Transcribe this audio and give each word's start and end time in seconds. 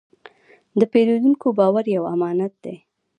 د 0.79 0.81
پیرودونکي 0.91 1.49
باور 1.57 1.85
یو 1.95 2.03
امانت 2.13 2.53
دی. 2.63 2.75